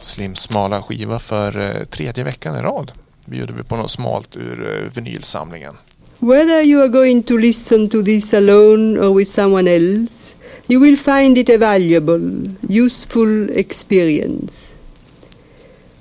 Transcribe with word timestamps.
Slims 0.00 0.40
smala 0.40 0.82
skiva 0.82 1.18
för 1.18 1.60
eh, 1.60 1.84
tredje 1.84 2.24
veckan 2.24 2.56
i 2.56 2.62
rad 2.62 2.92
bjuder 3.24 3.54
vi 3.54 3.62
på 3.62 3.76
något 3.76 3.90
smalt 3.90 4.36
ur 4.36 4.72
eh, 4.72 4.92
vinylsamlingen. 4.94 5.74
Whether 6.18 6.62
you 6.62 6.80
are 6.80 6.88
going 6.88 7.22
to 7.22 7.36
listen 7.36 7.88
to 7.88 8.02
this 8.02 8.34
alone 8.34 9.00
or 9.00 9.14
with 9.14 9.30
someone 9.30 9.68
else, 9.76 10.34
you 10.66 10.80
will 10.80 10.96
find 10.96 11.38
it 11.38 11.50
a 11.50 11.58
valuable, 11.58 12.54
useful 12.68 13.50
experience. 13.50 14.72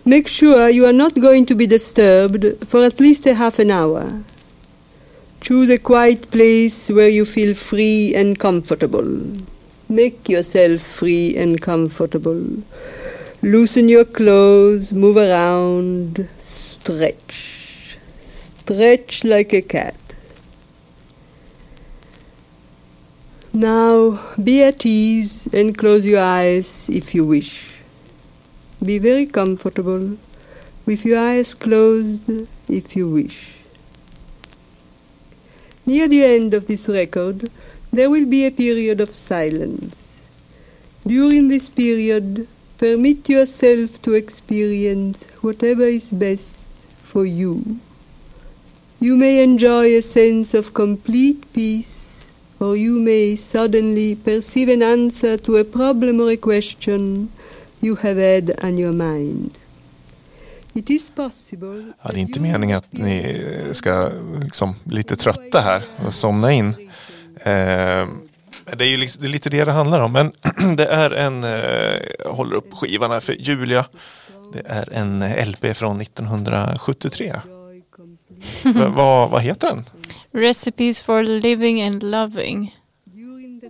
Make 0.03 0.27
sure 0.27 0.69
you 0.69 0.85
are 0.85 0.97
not 0.97 1.15
going 1.15 1.45
to 1.45 1.55
be 1.55 1.67
disturbed 1.67 2.67
for 2.69 2.85
at 2.85 2.99
least 2.99 3.27
a 3.27 3.33
half 3.33 3.59
an 3.59 3.71
hour. 3.71 4.23
Choose 5.45 5.69
a 5.69 5.77
quiet 5.77 6.31
place 6.31 6.89
where 6.89 7.07
you 7.07 7.23
feel 7.23 7.53
free 7.53 8.15
and 8.15 8.39
comfortable. 8.39 9.37
Make 9.87 10.27
yourself 10.27 10.81
free 10.81 11.37
and 11.37 11.61
comfortable. 11.61 12.63
Loosen 13.43 13.87
your 13.87 14.05
clothes, 14.05 14.91
move 14.91 15.17
around, 15.17 16.27
stretch. 16.39 17.95
Stretch 18.17 19.23
like 19.23 19.53
a 19.53 19.61
cat. 19.61 19.95
Now 23.53 24.19
be 24.43 24.63
at 24.63 24.83
ease 24.83 25.47
and 25.53 25.77
close 25.77 26.07
your 26.07 26.21
eyes 26.21 26.89
if 26.89 27.13
you 27.13 27.23
wish. 27.23 27.75
Be 28.83 28.97
very 28.97 29.27
comfortable 29.27 30.17
with 30.87 31.05
your 31.05 31.19
eyes 31.19 31.53
closed 31.53 32.47
if 32.67 32.95
you 32.95 33.07
wish. 33.07 33.64
Near 35.85 36.07
the 36.07 36.23
end 36.23 36.53
of 36.53 36.67
this 36.67 36.89
record, 36.89 37.49
there 37.93 38.09
will 38.09 38.25
be 38.25 38.45
a 38.45 38.51
period 38.51 38.99
of 38.99 39.13
silence. 39.13 39.95
During 41.05 41.47
this 41.47 41.69
period, 41.69 42.47
permit 42.77 43.29
yourself 43.29 44.01
to 44.01 44.13
experience 44.15 45.25
whatever 45.41 45.83
is 45.83 46.09
best 46.09 46.65
for 47.03 47.25
you. 47.25 47.79
You 48.99 49.15
may 49.15 49.43
enjoy 49.43 49.95
a 49.95 50.01
sense 50.01 50.53
of 50.53 50.73
complete 50.73 51.53
peace 51.53 52.25
or 52.59 52.75
you 52.75 52.97
may 52.97 53.35
suddenly 53.35 54.15
perceive 54.15 54.69
an 54.69 54.81
answer 54.81 55.37
to 55.37 55.57
a 55.57 55.63
problem 55.63 56.19
or 56.19 56.31
a 56.31 56.37
question 56.37 57.31
you 57.81 57.95
have 57.95 58.17
had 58.17 58.57
on 58.63 58.77
your 58.77 58.93
mind. 58.93 59.57
It 60.75 60.89
is 60.89 61.11
possible 61.15 61.91
Ja, 62.03 62.09
det 62.11 62.17
är 62.17 62.21
inte 62.21 62.39
meningen 62.39 62.77
att 62.77 62.91
ni 62.91 63.41
ska 63.71 64.09
liksom, 64.41 64.75
bli 64.83 64.97
lite 64.97 65.15
trötta 65.15 65.59
här 65.61 65.83
och 66.05 66.13
somna 66.13 66.51
in. 66.51 66.67
Eh, 67.35 68.07
det 68.77 68.83
är 68.83 68.89
ju 68.89 68.97
liksom, 68.97 69.21
det 69.21 69.27
är 69.27 69.31
lite 69.31 69.49
det 69.49 69.63
det 69.65 69.71
handlar 69.71 69.99
om. 69.99 70.11
Men 70.13 70.31
det 70.77 70.85
är 70.85 71.11
en, 71.11 71.43
eh, 71.43 71.49
jag 72.23 72.31
håller 72.33 72.55
upp 72.55 72.73
skivan 72.73 73.11
här 73.11 73.19
för 73.19 73.33
Julia. 73.33 73.85
Det 74.53 74.61
är 74.65 74.93
en 74.93 75.23
LP 75.49 75.77
från 75.77 76.01
1973. 76.01 77.35
Va- 78.63 78.87
vad, 78.95 79.29
vad 79.29 79.41
heter 79.41 79.67
den? 79.67 79.85
Recipes 80.31 81.01
for 81.01 81.23
living 81.23 81.81
and 81.81 82.03
loving. 82.03 82.75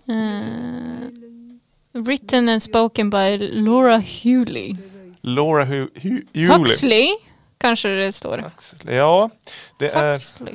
Uh, 0.09 2.01
written 2.03 2.49
and 2.49 2.63
spoken 2.63 3.09
by 3.09 3.37
Laura 3.37 3.97
Hewley. 3.97 4.77
Laura 5.25 5.65
Hu- 5.65 5.89
Hu- 5.95 6.25
Hewley. 6.33 6.57
Huxley 6.57 7.07
kanske 7.57 7.87
det 7.89 8.11
står. 8.11 8.51
Ja, 8.87 9.29
det 9.79 9.89
är, 9.89 10.13
Huxley. 10.13 10.53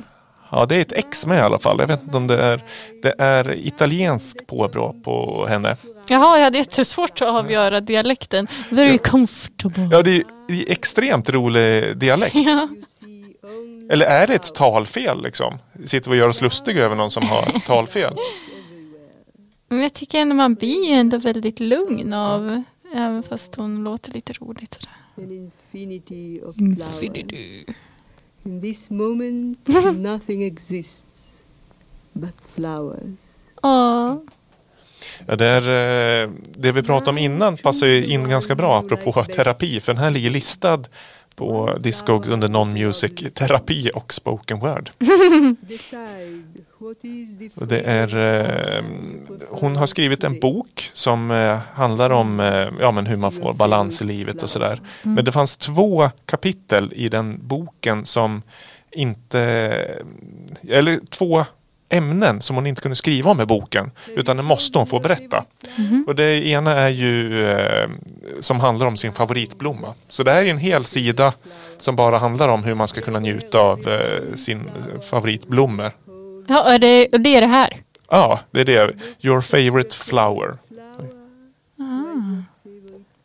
ja, 0.51 0.65
det 0.65 0.75
är 0.77 0.81
ett 0.81 0.91
X 0.91 1.25
med 1.25 1.37
i 1.37 1.41
alla 1.41 1.59
fall. 1.59 1.77
Jag 1.79 1.87
vet 1.87 2.03
inte 2.03 2.17
om 2.17 2.27
det 2.27 2.37
är, 2.43 2.61
det 3.03 3.15
är 3.17 3.67
italiensk 3.67 4.47
påbrå 4.47 4.95
på 5.03 5.45
henne. 5.49 5.77
Jaha, 6.07 6.37
jag 6.37 6.43
hade 6.43 6.57
jättesvårt 6.57 7.21
att 7.21 7.27
avgöra 7.29 7.81
dialekten. 7.81 8.47
Very 8.69 8.97
comfortable. 8.97 9.87
Ja, 9.91 10.01
det 10.01 10.15
är, 10.15 10.23
det 10.47 10.53
är 10.53 10.71
extremt 10.71 11.29
rolig 11.29 11.97
dialekt. 11.97 12.35
Ja. 12.35 12.67
Eller 13.89 14.05
är 14.05 14.27
det 14.27 14.33
ett 14.33 14.55
talfel 14.55 15.23
liksom? 15.23 15.59
Sitter 15.85 16.09
vi 16.11 16.15
och 16.15 16.19
gör 16.19 16.27
oss 16.27 16.41
lustiga 16.41 16.83
över 16.85 16.95
någon 16.95 17.11
som 17.11 17.23
har 17.27 17.59
talfel? 17.65 18.13
Men 19.69 19.81
jag 19.81 19.93
tycker 19.93 20.19
ändå 20.19 20.35
man 20.35 20.53
blir 20.55 20.85
ju 20.87 20.93
ändå 20.93 21.17
väldigt 21.17 21.59
lugn 21.59 22.13
av, 22.13 22.63
även 22.93 23.23
fast 23.23 23.55
hon 23.55 23.83
låter 23.83 24.13
lite 24.13 24.33
roligt 24.33 24.73
sådär. 24.73 24.95
an 25.17 25.31
infinity 25.31 26.41
of 26.41 26.55
flowers. 26.55 27.03
Infinity. 27.03 27.65
In 28.43 28.61
this 28.61 28.89
moment, 28.89 29.67
nothing 29.97 30.43
exists 30.43 31.05
but 32.13 32.35
flowers. 32.55 33.17
Ja, 33.61 34.21
Ja, 35.25 35.35
det, 35.35 35.45
är, 35.45 36.23
eh, 36.23 36.29
det 36.55 36.71
vi 36.71 36.83
pratade 36.83 37.09
om 37.11 37.17
innan 37.17 37.57
passar 37.57 37.87
ju 37.87 38.05
in 38.05 38.29
ganska 38.29 38.55
bra 38.55 38.79
apropå 38.79 39.23
terapi. 39.23 39.79
För 39.79 39.93
den 39.93 40.03
här 40.03 40.11
ligger 40.11 40.29
listad 40.29 40.83
på 41.35 41.77
Discog 41.79 42.27
under 42.27 42.47
Non-Music 42.47 43.33
terapi 43.33 43.91
och 43.93 44.13
spoken 44.13 44.59
word. 44.59 44.89
det 47.55 47.81
är, 47.81 48.17
eh, 48.17 48.83
hon 49.49 49.75
har 49.75 49.87
skrivit 49.87 50.23
en 50.23 50.39
bok 50.39 50.89
som 50.93 51.31
eh, 51.31 51.57
handlar 51.73 52.09
om 52.09 52.39
eh, 52.39 52.67
ja, 52.79 52.91
men 52.91 53.05
hur 53.05 53.17
man 53.17 53.31
får 53.31 53.53
balans 53.53 54.01
i 54.01 54.05
livet 54.05 54.43
och 54.43 54.49
sådär. 54.49 54.81
Men 55.03 55.25
det 55.25 55.31
fanns 55.31 55.57
två 55.57 56.09
kapitel 56.25 56.93
i 56.95 57.09
den 57.09 57.39
boken 57.47 58.05
som 58.05 58.41
inte, 58.91 59.39
eller 60.69 60.99
två 61.09 61.45
ämnen 61.91 62.41
som 62.41 62.55
hon 62.55 62.67
inte 62.67 62.81
kunde 62.81 62.95
skriva 62.95 63.31
om 63.31 63.41
i 63.41 63.45
boken. 63.45 63.91
Utan 64.15 64.37
det 64.37 64.43
måste 64.43 64.77
hon 64.77 64.87
få 64.87 64.99
berätta. 64.99 65.45
Och 66.07 66.15
det 66.15 66.47
ena 66.47 66.71
är 66.71 66.89
ju 66.89 67.45
eh, 67.49 67.89
som 68.39 68.59
handlar 68.59 68.87
om 68.87 68.97
sin 68.97 69.13
favoritblomma. 69.13 69.93
Så 70.07 70.23
det 70.23 70.31
här 70.31 70.45
är 70.45 70.49
en 70.49 70.57
hel 70.57 70.85
sida 70.85 71.33
som 71.77 71.95
bara 71.95 72.17
handlar 72.17 72.49
om 72.49 72.63
hur 72.63 72.73
man 72.73 72.87
ska 72.87 73.01
kunna 73.01 73.19
njuta 73.19 73.59
av 73.59 73.87
eh, 73.87 74.35
sin 74.35 74.69
favoritblommor. 75.09 75.91
Ja 76.47 76.73
och 76.73 76.79
det, 76.79 77.07
det 77.07 77.35
är 77.35 77.41
det 77.41 77.47
här. 77.47 77.77
Ja, 78.09 78.39
det 78.51 78.61
är 78.61 78.65
det. 78.65 78.93
Your 79.21 79.41
favorite 79.41 79.95
flower. 79.95 80.57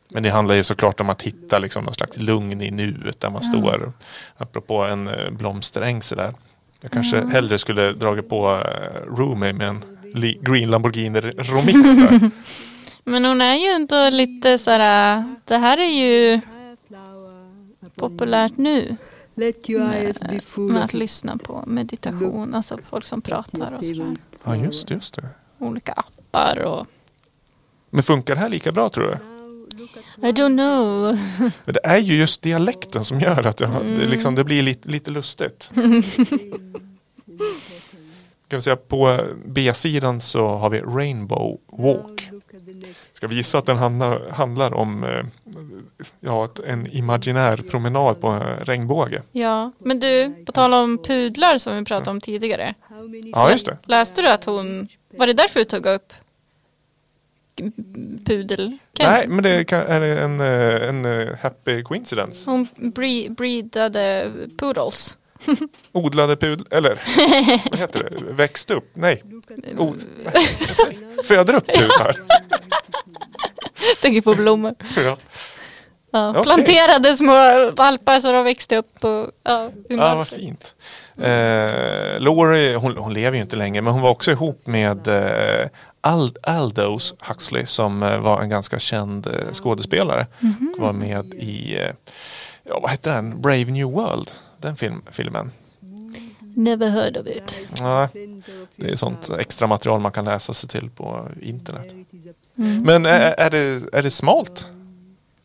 Men 0.09 0.23
det 0.23 0.31
handlar 0.31 0.55
ju 0.55 0.63
såklart 0.63 1.01
om 1.01 1.11
att 1.11 1.23
hitta 1.23 1.59
liksom 1.59 1.85
någon 1.85 1.95
slags 1.95 2.17
lugn 2.17 2.63
i 2.63 2.71
nuet 2.71 3.21
där 3.21 3.31
man 3.31 3.43
står. 3.43 3.93
Apropå 4.37 4.85
en 4.85 5.09
eh, 5.09 5.31
blomsteräng 5.31 6.03
sådär. 6.03 6.35
Jag 6.81 6.91
kanske 6.91 7.27
hellre 7.27 7.59
skulle 7.59 7.93
dragit 7.93 8.29
på 8.29 8.51
uh, 8.51 9.17
Roomie 9.17 9.53
med 9.53 9.69
en 9.69 9.85
Green 10.41 10.71
Lamborghini 10.71 11.21
remix 11.21 11.97
där. 11.97 12.31
Men 13.05 13.25
hon 13.25 13.41
är 13.41 13.55
ju 13.55 13.67
ändå 13.67 14.11
lite 14.11 14.59
såhär, 14.59 15.25
det 15.45 15.57
här 15.57 15.79
är 15.79 15.91
ju 15.91 16.41
populärt 17.95 18.57
nu. 18.57 18.97
Let 19.39 19.71
your 19.71 19.95
eyes 19.95 20.19
be 20.21 20.41
full 20.41 20.73
Med 20.73 20.85
att 20.85 20.95
lyssna 20.95 21.37
på 21.37 21.65
meditation, 21.67 22.55
alltså 22.55 22.79
folk 22.91 23.05
som 23.05 23.23
pratar 23.23 23.73
och 23.73 23.85
sådär. 23.85 24.17
Ja, 24.45 24.57
just 24.57 24.89
det, 24.89 24.95
just 24.95 25.15
det. 25.15 25.29
Olika 25.59 25.93
appar 25.93 26.59
och 26.59 26.87
Men 27.91 28.03
funkar 28.03 28.35
det 28.35 28.41
här 28.41 28.49
lika 28.49 28.73
bra 28.73 28.89
tror 28.89 29.05
du? 29.05 29.17
I 30.29 30.33
don't 30.33 30.57
know. 30.57 31.19
Men 31.65 31.75
det 31.75 31.81
är 31.85 31.99
ju 31.99 32.15
just 32.15 32.43
dialekten 32.43 33.05
som 33.05 33.21
gör 33.21 33.47
att 33.47 33.61
jag, 33.61 33.71
det, 33.71 34.07
liksom, 34.07 34.35
det 34.35 34.45
blir 34.45 34.63
lite, 34.63 34.89
lite 34.89 35.11
lustigt. 35.11 35.71
Kan 38.49 38.59
vi 38.59 38.61
säga 38.61 38.77
på 38.77 39.19
B-sidan 39.47 40.21
så 40.21 40.49
har 40.49 40.71
vi 40.71 40.81
Rainbow 40.81 41.59
Walk. 41.73 42.31
Ska 43.15 43.27
vi 43.27 43.37
gissa 43.37 43.59
att 43.59 43.67
den 43.67 43.77
handlar, 43.77 44.31
handlar 44.31 44.75
om 44.75 45.05
eh, 45.05 45.27
ja, 46.21 46.49
en 46.67 46.87
imaginär 46.93 47.57
promenad 47.57 48.21
på 48.21 48.27
en 48.29 48.43
regnbåge? 48.65 49.23
Ja, 49.33 49.73
men 49.79 50.01
du, 50.01 50.45
på 50.47 50.53
tal 50.53 50.75
om 50.75 50.99
pudlar 50.99 51.59
som 51.59 51.77
vi 51.77 51.85
pratade 51.85 52.11
om 52.11 52.21
tidigare. 52.21 52.75
Ja, 53.33 53.51
just 53.51 53.67
det. 53.67 53.79
Läste 53.85 54.23
du 54.23 54.29
att 54.29 54.45
hon, 54.45 54.89
var 55.17 55.27
det 55.27 55.33
därför 55.33 55.61
du 55.61 55.65
tog 55.65 55.87
upp 55.87 56.13
pudel? 58.27 58.79
Nej, 58.99 59.27
men 59.29 59.43
det 59.45 59.73
är 59.73 60.01
en, 60.03 60.41
eh, 60.41 60.89
en 60.89 61.05
eh, 61.05 61.35
happy 61.43 61.83
coincidence. 61.83 62.51
Hon 62.51 62.69
bre- 62.77 63.35
breedade 63.35 64.33
poodles. 64.59 65.17
Odlade 65.93 66.37
pudel, 66.37 66.67
eller 66.71 67.01
vad 67.71 67.79
heter 67.79 68.03
det? 68.11 68.33
Växte 68.33 68.75
upp? 68.75 68.91
Nej. 68.95 69.23
Od, 69.79 70.03
föder 71.25 71.55
upp 71.55 71.67
pudlar. 71.67 72.17
Tänker 74.03 74.21
på 74.21 74.35
blommor. 74.35 74.75
Ja. 75.05 75.17
Ja, 76.17 76.31
Okej. 76.31 76.43
Planterade 76.43 77.17
små 77.17 77.71
valpar 77.77 78.21
så 78.21 78.33
de 78.33 78.45
växte 78.45 78.77
upp. 78.77 79.05
Och, 79.05 79.31
ja, 79.43 79.71
Ja, 79.89 80.15
vad 80.15 80.29
fint. 80.29 80.75
Eh, 81.19 82.21
Laurie, 82.21 82.77
hon, 82.77 82.97
hon 82.97 83.15
lever 83.15 83.37
ju 83.37 83.43
inte 83.43 83.57
längre, 83.57 83.83
men 83.83 83.93
hon 83.93 84.03
var 84.03 84.11
också 84.11 84.31
ihop 84.31 84.67
med 84.67 85.09
eh, 85.09 85.69
Ald, 86.01 86.39
Aldous 86.43 87.15
Huxley 87.21 87.67
som 87.67 88.03
eh, 88.03 88.19
var 88.19 88.43
en 88.43 88.49
ganska 88.49 88.79
känd 88.79 89.27
eh, 89.27 89.53
skådespelare. 89.53 90.27
Var 90.79 90.93
med 90.93 91.35
i, 91.35 91.79
eh, 91.79 91.91
ja 92.65 92.81
vad 92.83 92.91
heter 92.91 93.11
den, 93.11 93.41
Brave 93.41 93.65
New 93.65 93.91
World, 93.91 94.31
den 94.59 94.77
film, 94.77 95.03
filmen. 95.11 95.51
Never 96.57 96.89
heard 96.89 97.17
of 97.17 97.27
it. 97.27 97.67
Nej, 97.81 98.09
det 98.77 98.91
är 98.91 98.97
sånt 98.97 99.31
extra 99.39 99.67
material 99.67 100.01
man 100.01 100.13
kan 100.13 100.25
läsa 100.25 100.55
sig 100.55 100.69
till 100.69 100.91
på 100.91 101.29
internet. 101.41 101.93
Mm. 102.59 102.83
Men 102.83 103.07
är, 103.07 103.35
är, 103.39 103.51
det, 103.51 103.83
är 103.93 104.03
det 104.03 104.11
smalt? 104.11 104.67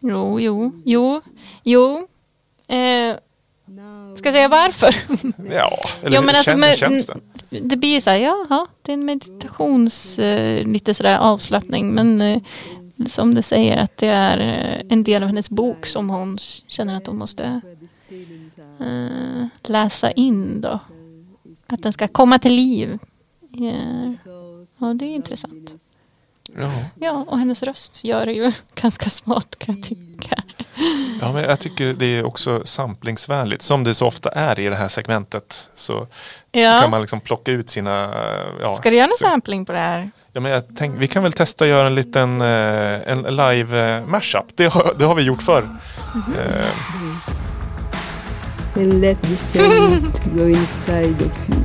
Jo, 0.01 0.39
jo, 0.39 0.81
jo, 0.85 1.21
jo. 1.63 2.07
Eh, 2.67 3.15
ska 4.17 4.27
jag 4.27 4.33
säga 4.33 4.47
varför? 4.47 4.95
Ja, 5.53 5.77
eller 6.03 6.15
Jo, 6.17 6.21
men 6.25 6.35
alltså, 6.35 6.57
men- 6.57 6.75
känns 6.75 7.05
det? 7.05 7.19
Det 7.59 7.77
blir 7.77 8.01
så 8.01 8.09
här, 8.09 8.17
jaha, 8.17 8.67
det 8.81 8.91
är 8.91 8.93
en 8.93 9.05
meditations, 9.05 10.19
eh, 10.19 10.67
lite 10.67 10.93
sådär 10.93 11.17
avslappning. 11.19 11.93
Men 11.93 12.21
eh, 12.21 12.41
som 13.07 13.35
du 13.35 13.41
säger 13.41 13.77
att 13.77 13.97
det 13.97 14.07
är 14.07 14.39
eh, 14.39 14.85
en 14.89 15.03
del 15.03 15.23
av 15.23 15.27
hennes 15.29 15.49
bok 15.49 15.85
som 15.85 16.09
hon 16.09 16.37
känner 16.67 16.97
att 16.97 17.07
hon 17.07 17.17
måste 17.17 17.61
eh, 18.79 19.45
läsa 19.63 20.11
in 20.11 20.61
då. 20.61 20.79
Att 21.67 21.83
den 21.83 21.93
ska 21.93 22.07
komma 22.07 22.39
till 22.39 22.53
liv. 22.53 22.99
Ja, 23.49 23.71
ja 24.79 24.93
det 24.93 25.05
är 25.05 25.15
intressant. 25.15 25.73
Ja. 26.59 26.71
Ja, 26.99 27.25
och 27.27 27.39
hennes 27.39 27.63
röst 27.63 28.03
gör 28.03 28.25
det 28.25 28.31
ju 28.33 28.51
ganska 28.75 29.09
smart 29.09 29.55
kan 29.59 29.75
jag 29.75 29.83
tycka. 29.89 30.35
ja, 31.21 31.31
men 31.33 31.43
jag 31.43 31.59
tycker 31.59 31.93
det 31.93 32.05
är 32.05 32.25
också 32.25 32.61
samplingsvänligt. 32.65 33.61
Som 33.61 33.83
det 33.83 33.93
så 33.93 34.07
ofta 34.07 34.29
är 34.29 34.59
i 34.59 34.69
det 34.69 34.75
här 34.75 34.87
segmentet 34.87 35.69
så 35.75 36.07
Ja. 36.51 36.79
kan 36.81 36.89
man 36.89 37.01
liksom 37.01 37.19
plocka 37.19 37.51
ut 37.51 37.69
sina... 37.69 38.03
eh, 38.03 38.47
Ja, 38.61 38.75
Ska 38.75 38.89
du 38.89 38.95
göra 38.95 39.05
en 39.07 39.11
så- 39.17 39.25
sampling 39.27 39.65
på 39.65 39.71
det 39.71 39.77
här? 39.79 40.11
Ja, 40.33 40.41
men 40.41 40.51
jag 40.51 40.63
tänk, 40.77 40.95
vi 40.97 41.07
kan 41.07 41.23
väl 41.23 41.33
testa 41.33 41.63
att 41.63 41.69
göra 41.69 41.87
en 41.87 41.95
liten 41.95 42.41
eh, 42.41 43.11
en 43.11 43.21
live 43.21 43.95
eh, 43.97 44.05
mashup. 44.05 44.45
Det 44.55 44.65
har, 44.73 44.93
det 44.99 45.05
har 45.05 45.15
vi 45.15 45.21
gjort 45.23 45.41
förr. 45.41 45.77
Eh, 46.15 46.65
And 48.75 49.01
let 49.01 49.17
the 49.21 49.59
go 50.35 50.47
inside 50.49 51.21
of 51.21 51.49
you. 51.49 51.61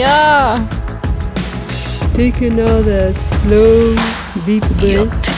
Ja! 0.00 0.58
Taking 2.14 2.60
all 2.60 2.82
the 2.82 3.14
slow, 3.14 3.96
deep 4.44 4.64
breath. 4.78 5.31